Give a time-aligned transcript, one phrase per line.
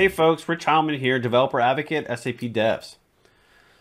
[0.00, 2.96] Hey folks, Rich Heilman here, developer advocate, SAP Devs.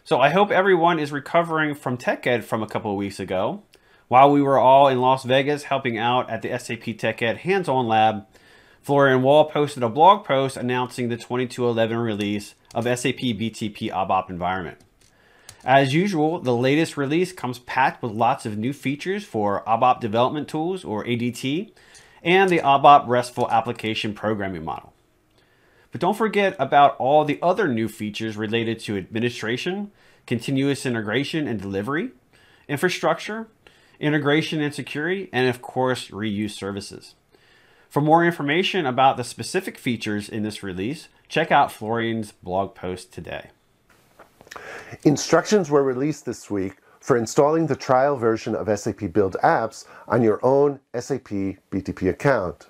[0.04, 3.64] So I hope everyone is recovering from TechEd from a couple of weeks ago.
[4.09, 8.26] While we were all in Las Vegas helping out at the SAP TechEd hands-on lab,
[8.82, 14.80] Florian Wall posted a blog post announcing the 2211 release of SAP BTP ABAP environment.
[15.63, 20.49] As usual, the latest release comes packed with lots of new features for ABAP development
[20.49, 21.72] tools, or ADT,
[22.22, 24.91] and the ABAP RESTful application programming model.
[25.91, 29.91] But don't forget about all the other new features related to administration,
[30.27, 32.12] continuous integration and delivery,
[32.67, 33.48] infrastructure,
[33.99, 37.15] integration and security, and of course, reuse services.
[37.89, 43.12] For more information about the specific features in this release, check out Florian's blog post
[43.12, 43.49] today.
[45.03, 50.21] Instructions were released this week for installing the trial version of SAP Build Apps on
[50.21, 51.29] your own SAP
[51.71, 52.68] BTP account.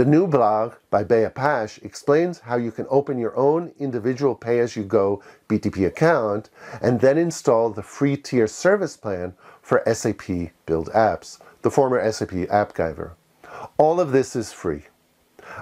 [0.00, 5.22] The new blog by Bea Pash explains how you can open your own individual pay-as-you-go
[5.46, 6.48] BTP account
[6.80, 12.30] and then install the free tier service plan for SAP Build Apps, the former SAP
[12.30, 13.10] AppGyver.
[13.76, 14.84] All of this is free.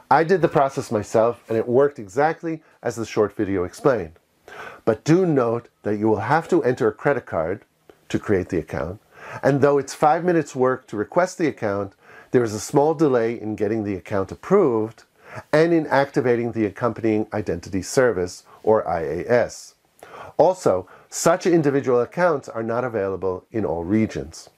[0.08, 4.20] I did the process myself and it worked exactly as the short video explained.
[4.84, 7.64] But do note that you will have to enter a credit card
[8.08, 9.00] to create the account,
[9.42, 11.94] and though it's five minutes work to request the account,
[12.30, 15.04] there is a small delay in getting the account approved
[15.52, 19.74] and in activating the accompanying identity service, or IAS.
[20.36, 24.50] Also, such individual accounts are not available in all regions.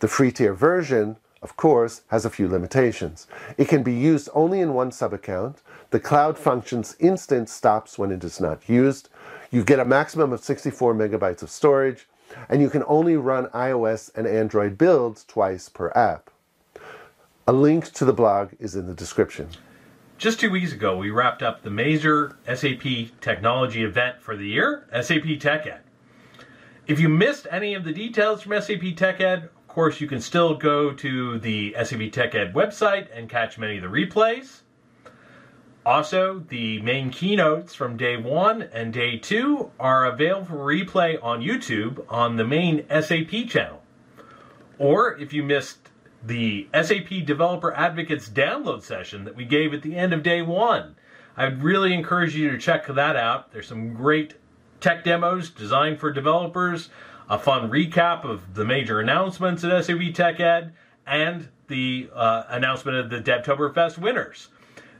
[0.00, 3.26] The free tier version, of course, has a few limitations.
[3.58, 5.62] It can be used only in one sub-account.
[5.90, 9.08] The Cloud Functions instance stops when it is not used.
[9.50, 12.06] You get a maximum of 64 megabytes of storage,
[12.48, 16.30] and you can only run iOS and Android builds twice per app.
[17.48, 19.48] A link to the blog is in the description.
[20.18, 22.82] Just two weeks ago, we wrapped up the major SAP
[23.20, 25.78] technology event for the year, SAP TechEd.
[26.88, 30.56] If you missed any of the details from SAP TechEd, of course, you can still
[30.56, 34.62] go to the SAP TechEd website and catch many of the replays.
[35.84, 41.40] Also, the main keynotes from day one and day two are available for replay on
[41.42, 43.84] YouTube on the main SAP channel.
[44.80, 45.90] Or if you missed
[46.24, 50.96] the SAP Developer Advocates download session that we gave at the end of day one.
[51.36, 53.52] I'd really encourage you to check that out.
[53.52, 54.34] There's some great
[54.80, 56.88] tech demos designed for developers,
[57.28, 60.72] a fun recap of the major announcements at SAP TechEd,
[61.06, 64.48] and the uh, announcement of the DevToberfest winners.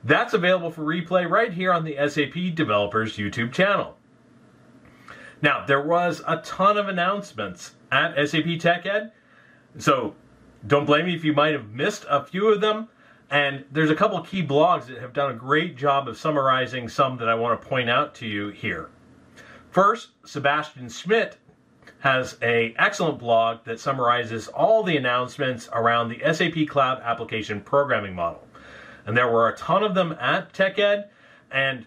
[0.05, 3.97] That's available for replay right here on the SAP Developers YouTube channel.
[5.43, 9.11] Now, there was a ton of announcements at SAP TechEd,
[9.79, 10.15] so
[10.67, 12.89] don't blame me if you might have missed a few of them.
[13.31, 17.17] And there's a couple key blogs that have done a great job of summarizing some
[17.19, 18.89] that I want to point out to you here.
[19.71, 21.37] First, Sebastian Schmidt
[21.99, 28.15] has a excellent blog that summarizes all the announcements around the SAP Cloud Application Programming
[28.15, 28.47] Model.
[29.07, 31.09] And there were a ton of them at TechEd,
[31.51, 31.87] and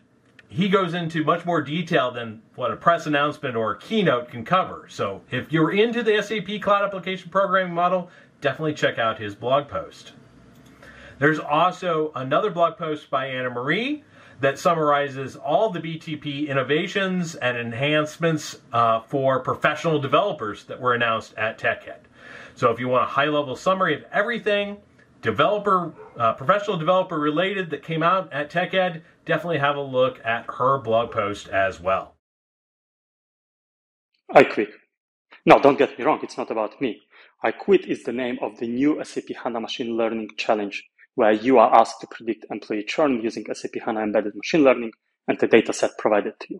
[0.49, 4.43] he goes into much more detail than what a press announcement or a keynote can
[4.43, 4.87] cover.
[4.89, 8.09] So if you're into the SAP Cloud Application Programming Model,
[8.41, 10.13] definitely check out his blog post.
[11.19, 14.03] There's also another blog post by Anna Marie
[14.39, 21.33] that summarizes all the BTP innovations and enhancements uh, for professional developers that were announced
[21.37, 21.99] at TechEd.
[22.55, 24.77] So if you want a high-level summary of everything
[25.21, 30.45] developer, uh, professional developer related that came out at TechEd, definitely have a look at
[30.57, 32.15] her blog post as well.
[34.33, 34.69] I quit.
[35.45, 37.01] No, don't get me wrong, it's not about me.
[37.41, 40.83] I Quit is the name of the new SAP HANA Machine Learning Challenge,
[41.15, 44.91] where you are asked to predict employee churn using SAP HANA Embedded Machine Learning
[45.25, 46.59] and the dataset provided to you.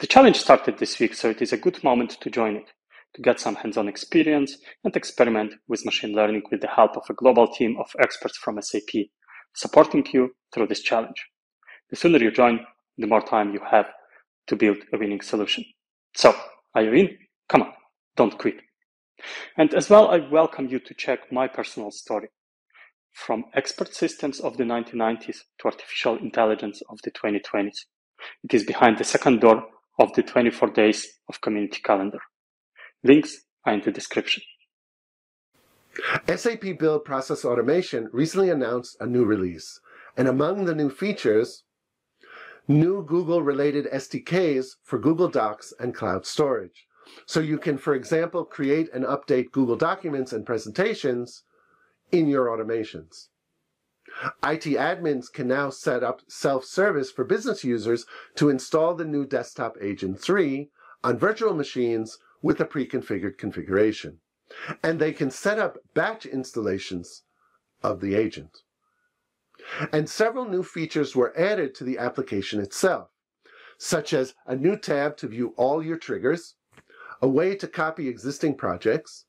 [0.00, 2.70] The challenge started this week, so it is a good moment to join it,
[3.16, 7.14] to get some hands-on experience and experiment with machine learning with the help of a
[7.14, 9.08] global team of experts from SAP,
[9.54, 11.22] supporting you through this challenge.
[11.90, 12.60] The sooner you join,
[12.96, 13.90] the more time you have
[14.46, 15.66] to build a winning solution.
[16.16, 16.34] So,
[16.74, 17.18] are you in?
[17.50, 17.72] Come on,
[18.16, 18.54] don't quit.
[19.56, 22.28] And as well, I welcome you to check my personal story.
[23.12, 27.86] From expert systems of the 1990s to artificial intelligence of the 2020s.
[28.44, 29.64] It is behind the second door
[29.98, 32.20] of the 24 days of community calendar.
[33.04, 34.42] Links are in the description.
[36.34, 39.80] SAP Build Process Automation recently announced a new release.
[40.16, 41.64] And among the new features,
[42.66, 46.86] new Google related SDKs for Google Docs and cloud storage.
[47.26, 51.42] So you can, for example, create and update Google Documents and presentations
[52.10, 53.28] in your automations.
[54.42, 58.04] IT admins can now set up self-service for business users
[58.36, 60.70] to install the new Desktop Agent 3
[61.02, 64.18] on virtual machines with a pre-configured configuration.
[64.82, 67.22] And they can set up batch installations
[67.82, 68.58] of the agent.
[69.92, 73.08] And several new features were added to the application itself,
[73.78, 76.56] such as a new tab to view all your triggers,
[77.22, 79.26] a way to copy existing projects,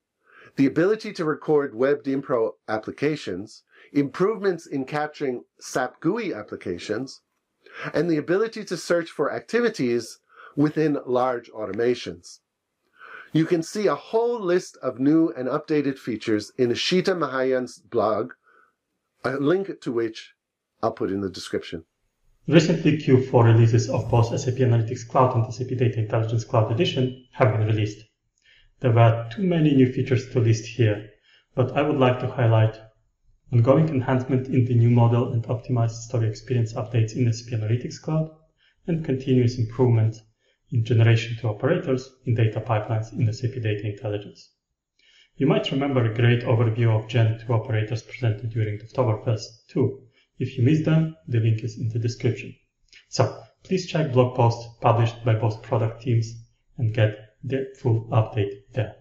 [0.55, 3.63] the ability to record Web Dynpro applications,
[3.93, 7.21] improvements in capturing SAP GUI applications,
[7.93, 10.19] and the ability to search for activities
[10.55, 12.39] within large automations.
[13.31, 18.33] You can see a whole list of new and updated features in Ishita Mahajan's blog,
[19.23, 20.33] a link to which
[20.81, 21.85] I'll put in the description.
[22.45, 27.57] Recently, Q4 releases of both SAP Analytics Cloud and SAP Data Intelligence Cloud Edition have
[27.57, 28.03] been released.
[28.81, 31.09] There were too many new features to list here,
[31.55, 32.77] but I would like to highlight
[33.53, 38.29] ongoing enhancement in the new model and optimized story experience updates in SAP Analytics Cloud,
[38.87, 40.17] and continuous improvement
[40.69, 44.49] in generation to operators in data pipelines in SAP Data Intelligence.
[45.37, 50.01] You might remember a great overview of Gen 2 operators presented during the Devtoberfest too.
[50.39, 52.55] If you missed them, the link is in the description.
[53.09, 56.33] So please check blog posts published by both product teams
[56.77, 58.95] and get the full update there.